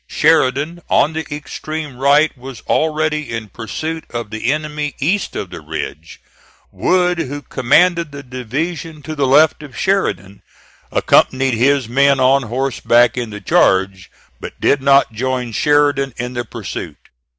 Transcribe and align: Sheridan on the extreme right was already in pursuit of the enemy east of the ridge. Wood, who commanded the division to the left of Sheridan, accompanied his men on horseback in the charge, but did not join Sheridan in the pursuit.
Sheridan 0.07 0.81
on 0.89 1.13
the 1.13 1.27
extreme 1.31 1.95
right 1.95 2.35
was 2.35 2.61
already 2.61 3.29
in 3.31 3.49
pursuit 3.49 4.03
of 4.09 4.31
the 4.31 4.51
enemy 4.51 4.95
east 4.99 5.35
of 5.35 5.51
the 5.51 5.61
ridge. 5.61 6.19
Wood, 6.71 7.19
who 7.19 7.43
commanded 7.43 8.11
the 8.11 8.23
division 8.23 9.03
to 9.03 9.13
the 9.13 9.27
left 9.27 9.61
of 9.61 9.77
Sheridan, 9.77 10.41
accompanied 10.91 11.53
his 11.53 11.87
men 11.87 12.19
on 12.19 12.41
horseback 12.41 13.15
in 13.15 13.29
the 13.29 13.39
charge, 13.41 14.09
but 14.39 14.59
did 14.59 14.81
not 14.81 15.13
join 15.13 15.51
Sheridan 15.51 16.15
in 16.17 16.33
the 16.33 16.45
pursuit. 16.45 16.97